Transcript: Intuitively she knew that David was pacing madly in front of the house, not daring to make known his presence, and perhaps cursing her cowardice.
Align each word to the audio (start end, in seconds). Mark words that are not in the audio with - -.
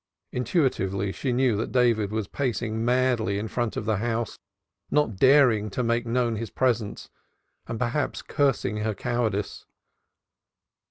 Intuitively 0.31 1.11
she 1.11 1.31
knew 1.31 1.55
that 1.57 1.71
David 1.71 2.11
was 2.11 2.27
pacing 2.27 2.83
madly 2.83 3.37
in 3.37 3.47
front 3.47 3.77
of 3.77 3.85
the 3.85 3.97
house, 3.97 4.39
not 4.89 5.17
daring 5.17 5.69
to 5.69 5.83
make 5.83 6.07
known 6.07 6.37
his 6.37 6.49
presence, 6.49 7.11
and 7.67 7.77
perhaps 7.77 8.23
cursing 8.23 8.77
her 8.77 8.95
cowardice. 8.95 9.67